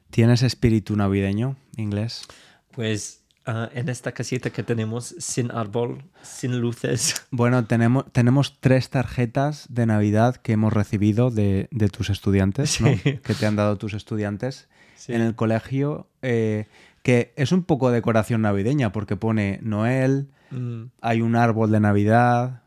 ¿Tienes 0.10 0.44
espíritu 0.44 0.98
navideño 0.98 1.56
inglés? 1.78 2.24
Pues 2.72 3.21
ah, 3.46 3.70
en 3.74 3.90
esta 3.90 4.12
casita 4.12 4.50
que 4.50 4.64
tenemos 4.64 5.16
sin 5.20 5.52
árbol, 5.52 6.04
sin 6.22 6.60
luces, 6.60 7.26
Bueno, 7.32 7.66
tenemos, 7.66 8.06
tenemos 8.12 8.58
tres 8.60 8.90
tarjetas 8.90 9.66
de 9.70 9.86
Navidad 9.86 10.36
que 10.38 10.54
hemos 10.54 10.74
recibido 10.74 11.32
de, 11.32 11.68
de 11.72 11.90
tus 11.90 12.10
estudiantes, 12.10 12.78
que 13.04 13.34
te 13.34 13.46
han 13.46 13.56
dado 13.56 13.78
tus 13.78 13.94
estudiantes 13.94 14.68
Sí. 14.96 15.14
en 15.14 15.22
el 15.22 15.34
colegio, 15.34 16.08
eh, 16.22 16.68
que 17.02 17.34
es 17.36 17.52
un 17.52 17.64
poco 17.64 17.90
decoración 17.90 18.44
navideña 18.44 18.92
porque 18.92 19.16
pone 19.16 19.60
Noel, 19.64 20.28
Mm, 20.52 20.92
hay 21.00 21.22
un 21.22 21.38
árbol 21.38 21.72
de 21.72 21.80
Navidad, 21.80 22.62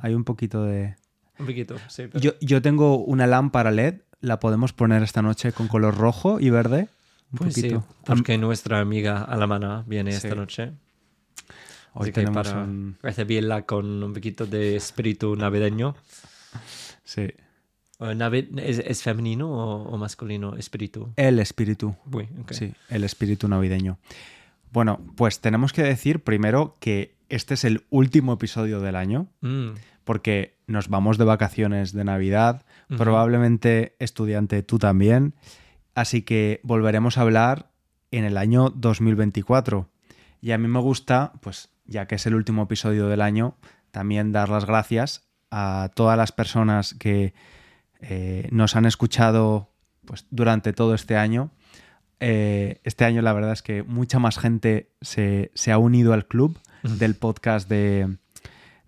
hay 0.00 0.14
un 0.14 0.24
poquito 0.24 0.64
de... 0.64 0.96
un 1.38 1.46
poquito, 1.46 1.76
sí. 1.88 2.08
pero- 2.10 2.18
Yo, 2.18 2.32
yo 2.40 2.60
tengo 2.60 2.98
una 2.98 3.28
lámpara 3.28 3.70
LED, 3.70 4.00
la 4.20 4.40
podemos 4.40 4.72
poner 4.72 5.02
esta 5.04 5.22
noche 5.22 5.52
con 5.52 5.68
color 5.68 5.96
rojo 5.96 6.40
y 6.40 6.50
verde. 6.50 6.88
Un 7.32 7.38
Pues 7.38 7.54
sí, 7.54 7.62
poquito. 7.62 7.84
porque 8.04 8.38
nuestra 8.38 8.80
amiga 8.80 9.22
alemana 9.22 9.84
viene 9.86 10.12
Sí. 10.12 10.18
esta 10.26 10.34
noche. 10.34 10.72
Hoy 11.92 12.02
Así 12.02 12.10
que 12.12 12.20
tenemos 12.20 12.46
para 12.48 12.62
un... 12.62 12.96
recibirla 13.02 13.62
con 13.66 14.02
un 14.02 14.12
poquito 14.12 14.46
de 14.46 14.76
espíritu 14.76 15.34
navideño. 15.36 15.94
Sí. 17.04 17.22
Eh, 18.02 18.48
¿Es, 18.58 18.78
es 18.78 19.02
femenino 19.02 19.50
o, 19.50 19.82
o 19.90 19.98
masculino 19.98 20.56
espíritu? 20.56 21.12
El 21.16 21.38
espíritu. 21.38 21.94
Uy. 22.12 22.28
Sí, 22.50 22.72
el 22.88 23.04
espíritu 23.04 23.46
navideño. 23.48 23.98
Bueno, 24.72 25.00
pues 25.16 25.40
tenemos 25.40 25.72
que 25.72 25.82
decir 25.82 26.20
primero 26.22 26.76
que 26.80 27.16
este 27.28 27.54
es 27.54 27.64
el 27.64 27.84
último 27.90 28.32
episodio 28.34 28.80
del 28.80 28.96
año, 28.96 29.26
Mm, 29.40 29.70
porque 30.04 30.56
nos 30.66 30.88
vamos 30.88 31.18
de 31.18 31.24
vacaciones 31.24 31.92
de 31.92 32.04
Navidad, 32.04 32.64
probablemente 32.96 33.94
estudiante 33.98 34.62
tú 34.62 34.78
también, 34.78 35.34
así 35.94 36.22
que 36.22 36.60
volveremos 36.62 37.18
a 37.18 37.22
hablar 37.22 37.70
en 38.10 38.24
el 38.24 38.36
año 38.36 38.70
2024. 38.70 39.88
Y 40.40 40.52
a 40.52 40.58
mí 40.58 40.68
me 40.68 40.80
gusta, 40.80 41.32
pues 41.40 41.70
ya 41.84 42.06
que 42.06 42.14
es 42.14 42.26
el 42.26 42.34
último 42.34 42.62
episodio 42.62 43.08
del 43.08 43.20
año, 43.20 43.56
también 43.90 44.32
dar 44.32 44.48
las 44.48 44.64
gracias 44.64 45.28
a 45.50 45.90
todas 45.94 46.16
las 46.16 46.32
personas 46.32 46.94
que 46.94 47.34
eh, 48.00 48.48
nos 48.50 48.76
han 48.76 48.86
escuchado 48.86 49.70
pues, 50.04 50.26
durante 50.30 50.72
todo 50.72 50.94
este 50.94 51.16
año. 51.16 51.50
Eh, 52.20 52.80
este 52.84 53.04
año 53.04 53.22
la 53.22 53.32
verdad 53.32 53.52
es 53.52 53.62
que 53.62 53.82
mucha 53.82 54.18
más 54.18 54.38
gente 54.38 54.90
se, 55.00 55.50
ha 55.70 55.78
unido 55.78 56.12
al 56.12 56.26
club 56.26 56.58
del 56.82 57.14
podcast 57.14 57.68
de, 57.68 58.16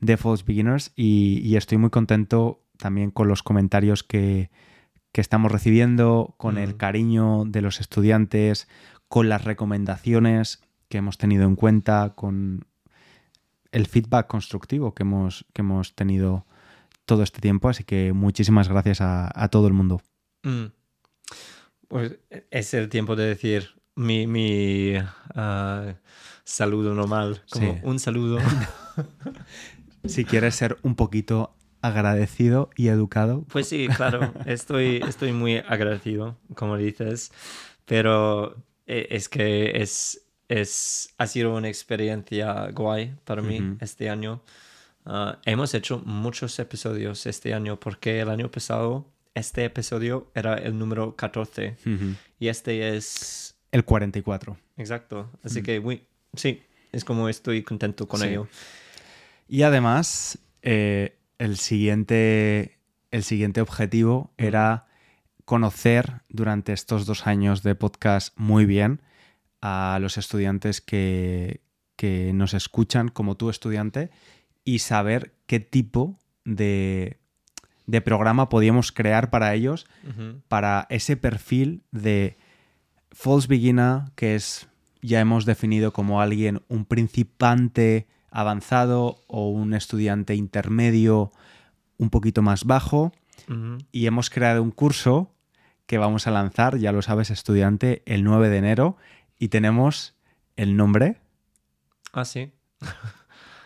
de 0.00 0.16
False 0.16 0.44
Beginners 0.47 0.92
y, 0.97 1.56
estoy 1.56 1.78
muy 1.78 1.90
contento 1.90 2.62
también 2.76 3.11
con 3.11 3.28
los 3.28 3.42
comentarios 3.42 4.02
que, 4.02 4.50
estamos 5.21 5.52
recibiendo, 5.52 6.35
con 6.38 6.59
el 6.59 6.76
cariño 6.76 7.45
de 7.45 7.61
los 7.61 7.81
estudiantes, 7.81 8.69
con 9.09 9.28
las 9.28 9.45
recomendaciones 9.45 10.62
que 10.88 10.99
hemos 10.99 11.19
tenido 11.19 11.45
en 11.45 11.57
cuenta, 11.57 12.14
con 12.14 12.66
el 13.73 13.87
feedback 13.87 14.26
constructivo 14.26 14.95
que 14.95 15.02
hemos, 15.02 15.45
que 15.52 15.62
hemos 15.62 15.95
tenido 15.95 16.47
todo 17.04 17.23
este 17.23 17.40
tiempo. 17.40 17.69
Así 17.69 17.85
que 17.85 18.12
muchísimas 18.12 18.69
gracias 18.69 19.00
a, 19.00 19.49
todo 19.50 19.66
el 19.66 19.73
mundo. 19.73 20.00
Mm. 20.42 20.66
Pues 21.88 22.19
es 22.50 22.75
el 22.75 22.88
tiempo 22.88 23.16
de 23.16 23.26
decir 23.26 23.71
mi, 23.95 24.26
mi 24.26 24.95
ah, 25.35 25.95
saludo 26.45 26.95
normal, 26.95 27.42
como 27.50 27.78
un 27.83 27.99
saludo. 27.99 28.38
si 30.04 30.25
quieres 30.25 30.54
ser 30.54 30.78
un 30.83 30.95
poquito 30.95 31.54
agradecido 31.83 32.71
y 32.77 32.89
educado. 32.89 33.45
Pues 33.49 33.69
sí, 33.69 33.89
claro, 33.97 34.33
estoy, 34.47 35.03
estoy 35.07 35.33
muy 35.33 35.57
agradecido, 35.59 36.39
como 36.55 36.77
dices, 36.77 37.33
pero 37.85 38.57
eh, 38.87 39.09
es 39.11 39.29
que 39.29 39.83
es, 39.83 40.23
es, 40.49 41.12
ha 41.19 41.27
sido 41.27 41.55
una 41.55 41.69
experiencia 41.69 42.71
guay 42.71 43.15
para 43.25 43.43
mí 43.43 43.77
este 43.81 44.09
año. 44.09 44.43
Ah, 45.05 45.39
hemos 45.45 45.75
hecho 45.75 46.01
muchos 46.05 46.59
episodios 46.59 47.27
este 47.27 47.53
año 47.53 47.79
porque 47.79 48.21
el 48.21 48.31
año 48.31 48.51
pasado 48.51 49.12
este 49.35 49.65
episodio 49.65 50.31
era 50.35 50.55
el 50.55 50.79
número 50.79 51.17
14 51.17 51.77
y 52.39 52.49
este 52.49 52.97
es... 52.97 53.57
El 53.73 53.85
44. 53.85 54.57
Exacto. 54.77 55.31
Así 55.43 55.62
que 55.62 55.81
muy, 55.81 56.05
sí, 56.35 56.62
es 56.93 57.05
como 57.05 57.29
estoy 57.29 57.62
contento 57.62 58.07
con 58.07 58.23
ello. 58.23 58.47
Y 59.49 59.62
además, 59.62 60.39
eh, 60.62 61.17
el, 61.45 61.57
siguiente, 61.57 62.79
el 63.11 63.23
siguiente 63.23 63.61
objetivo 63.61 64.33
era 64.39 64.87
conocer 65.45 66.23
durante 66.29 66.73
estos 66.73 67.07
dos 67.07 67.27
años 67.27 67.63
de 67.63 67.75
podcast 67.75 68.37
muy 68.39 68.65
bien 68.65 69.01
a 69.61 69.99
los 70.01 70.19
estudiantes 70.19 70.81
que, 70.81 71.61
que 71.97 72.33
nos 72.33 72.55
escuchan 72.55 73.09
como 73.09 73.37
tú 73.37 73.51
estudiante 73.51 74.11
y 74.65 74.79
saber 74.79 75.35
qué 75.47 75.61
tipo 75.61 76.19
de 76.45 77.23
de 77.87 78.01
programa 78.01 78.49
podíamos 78.49 78.93
crear 78.93 79.31
para 79.31 79.55
ellos, 79.55 79.87
para 80.49 80.87
ese 80.89 81.17
perfil 81.17 81.83
de 81.91 82.37
false 83.11 83.49
beginner, 83.49 84.05
que 84.15 84.35
es, 84.35 84.69
ya 85.03 85.21
hemos 85.21 85.45
definido 85.45 85.93
como 85.93 86.21
alguien, 86.21 86.63
un 86.69 86.85
principante 86.85 88.07
avanzado 88.33 89.21
o 89.29 89.49
un 89.51 89.75
estudiante 89.75 90.35
intermedio 90.35 91.31
un 91.99 92.11
poquito 92.11 92.43
más 92.43 92.65
bajo. 92.65 93.12
Y 93.93 94.07
hemos 94.07 94.31
creado 94.31 94.62
un 94.62 94.71
curso 94.71 95.31
que 95.87 95.99
vamos 95.99 96.27
a 96.27 96.31
lanzar, 96.31 96.79
ya 96.79 96.91
lo 96.93 97.03
sabes, 97.03 97.31
estudiante, 97.31 98.03
el 98.07 98.25
9 98.25 98.49
de 98.49 98.57
enero. 98.57 98.97
Y 99.39 99.49
tenemos 99.49 100.15
el 100.57 100.77
nombre. 100.77 101.19
Ah, 102.12 102.25
sí. 102.25 102.53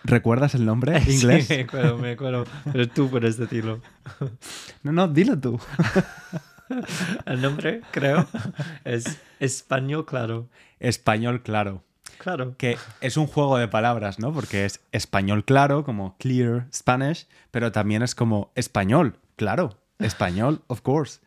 ¿Recuerdas 0.02 0.54
el 0.54 0.64
nombre 0.64 1.00
inglés? 1.06 1.46
Sí, 1.46 1.54
me 1.56 1.60
acuerdo, 1.62 1.98
me 1.98 2.10
acuerdo. 2.12 2.44
Pero 2.72 2.88
tú 2.88 3.08
puedes 3.10 3.36
decirlo. 3.36 3.80
No, 4.82 4.92
no, 4.92 5.08
dilo 5.08 5.38
tú. 5.38 5.60
El 7.26 7.40
nombre, 7.42 7.82
creo, 7.92 8.26
es 8.84 9.18
Español 9.38 10.04
Claro. 10.04 10.48
Español 10.80 11.42
Claro. 11.42 11.84
Claro. 12.18 12.54
Que 12.56 12.76
es 13.00 13.16
un 13.16 13.26
juego 13.26 13.58
de 13.58 13.68
palabras, 13.68 14.18
¿no? 14.18 14.32
Porque 14.32 14.64
es 14.64 14.80
español 14.92 15.44
claro, 15.44 15.84
como 15.84 16.16
clear 16.18 16.66
Spanish, 16.72 17.26
pero 17.50 17.72
también 17.72 18.02
es 18.02 18.14
como 18.14 18.50
español, 18.54 19.18
claro. 19.36 19.78
Español, 19.98 20.62
of 20.66 20.82
course. 20.82 21.20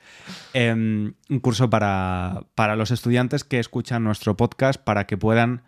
Em, 0.53 1.13
un 1.29 1.39
curso 1.39 1.69
para, 1.69 2.43
para 2.53 2.75
los 2.75 2.91
estudiantes 2.91 3.43
que 3.43 3.59
escuchan 3.59 4.03
nuestro 4.03 4.37
podcast 4.37 4.79
para 4.79 5.07
que 5.07 5.17
puedan 5.17 5.63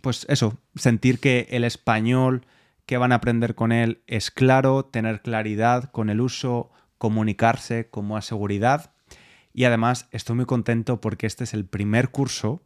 pues 0.00 0.24
eso, 0.28 0.56
sentir 0.76 1.18
que 1.18 1.48
el 1.50 1.64
español 1.64 2.46
que 2.86 2.96
van 2.96 3.10
a 3.10 3.16
aprender 3.16 3.56
con 3.56 3.72
él 3.72 4.02
es 4.06 4.30
claro, 4.30 4.84
tener 4.84 5.20
claridad 5.20 5.90
con 5.90 6.10
el 6.10 6.20
uso, 6.20 6.70
comunicarse 6.98 7.90
con 7.90 8.06
más 8.06 8.24
seguridad. 8.24 8.92
Y 9.52 9.64
además 9.64 10.06
estoy 10.12 10.36
muy 10.36 10.46
contento 10.46 11.00
porque 11.00 11.26
este 11.26 11.42
es 11.42 11.54
el 11.54 11.64
primer 11.64 12.10
curso 12.10 12.62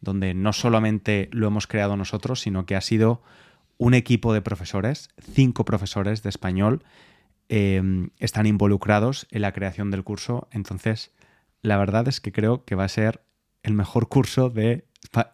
donde 0.00 0.34
no 0.34 0.52
solamente 0.52 1.28
lo 1.32 1.46
hemos 1.46 1.66
creado 1.66 1.96
nosotros, 1.96 2.40
sino 2.40 2.66
que 2.66 2.76
ha 2.76 2.80
sido 2.80 3.22
un 3.78 3.94
equipo 3.94 4.32
de 4.32 4.42
profesores, 4.42 5.10
cinco 5.34 5.64
profesores 5.64 6.22
de 6.22 6.30
español, 6.30 6.84
em, 7.48 8.10
están 8.18 8.46
involucrados 8.46 9.26
en 9.30 9.42
la 9.42 9.52
creación 9.52 9.90
del 9.90 10.04
curso. 10.04 10.48
Entonces, 10.50 11.12
la 11.62 11.76
verdad 11.76 12.08
es 12.08 12.20
que 12.20 12.32
creo 12.32 12.64
que 12.64 12.74
va 12.74 12.84
a 12.84 12.88
ser 12.88 13.22
el 13.62 13.74
mejor 13.74 14.08
curso 14.08 14.50
de 14.50 14.86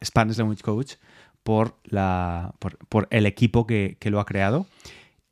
Spanish 0.05 0.38
Language 0.38 0.62
Coach 0.62 0.94
por, 1.42 1.79
la, 1.85 2.55
por, 2.88 3.09
el 3.11 3.27
equipo 3.27 3.66
que, 3.66 3.96
lo 4.05 4.20
ha 4.20 4.27
creado. 4.27 4.66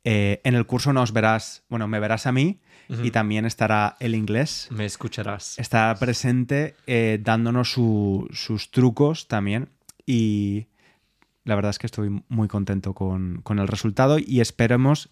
Eh, 0.03 0.41
en 0.43 0.55
el 0.55 0.65
curso 0.65 0.93
nos 0.93 1.13
verás, 1.13 1.63
bueno, 1.69 1.87
me 1.87 1.99
verás 1.99 2.25
a 2.27 2.31
mí 2.31 2.59
y 3.03 3.11
también 3.11 3.45
estará 3.45 3.97
el 3.99 4.15
inglés. 4.15 4.67
Me 4.71 4.85
escucharás. 4.85 5.59
Estará 5.59 5.95
presente 5.95 6.75
eh, 6.87 7.19
dándonos 7.21 7.71
sus 7.71 8.71
trucos 8.71 9.27
también 9.27 9.69
y 10.05 10.67
la 11.43 11.55
verdad 11.55 11.71
es 11.71 11.79
que 11.79 11.87
estoy 11.87 12.23
muy 12.27 12.47
contento 12.47 12.93
con, 12.93 13.41
con 13.43 13.59
el 13.59 13.67
resultado 13.67 14.17
y 14.19 14.41
esperemos 14.41 15.09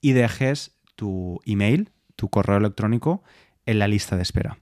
y 0.00 0.12
dejes 0.12 0.78
tu 0.94 1.40
email, 1.44 1.90
tu 2.16 2.28
correo 2.28 2.58
electrónico 2.58 3.22
en 3.66 3.78
la 3.78 3.88
lista 3.88 4.16
de 4.16 4.22
espera. 4.22 4.58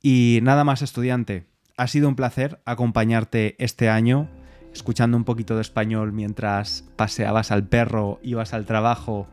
Y 0.00 0.40
nada 0.42 0.64
más, 0.64 0.80
estudiante, 0.82 1.46
ha 1.76 1.86
sido 1.86 2.08
un 2.08 2.16
placer 2.16 2.60
acompañarte 2.64 3.56
este 3.58 3.88
año, 3.88 4.28
escuchando 4.72 5.16
un 5.16 5.24
poquito 5.24 5.54
de 5.54 5.62
español 5.62 6.12
mientras 6.12 6.84
paseabas 6.96 7.50
al 7.50 7.66
perro, 7.66 8.20
ibas 8.22 8.54
al 8.54 8.66
trabajo, 8.66 9.26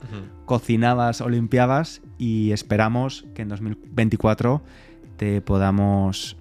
cocinabas 0.45 1.21
o 1.21 1.29
limpiabas 1.29 2.01
y 2.17 2.51
esperamos 2.51 3.25
que 3.33 3.43
en 3.43 3.49
2024 3.49 4.61
te 5.17 5.41
podamos 5.41 6.37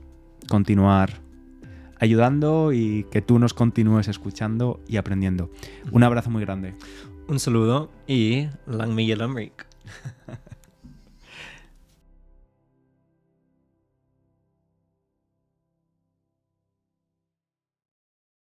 continuar 0.49 1.21
ayudando 1.99 2.73
y 2.73 3.05
que 3.11 3.21
tú 3.21 3.39
nos 3.39 3.55
continúes 3.55 4.09
escuchando 4.09 4.81
y 4.89 4.97
aprendiendo. 4.97 5.51
Un 5.93 6.03
abrazo 6.03 6.31
muy 6.31 6.43
grande. 6.43 6.75
Un 7.29 7.39
saludo 7.39 7.91
y 8.07 8.49
Lang 8.67 8.99
Lamrik. 8.99 9.67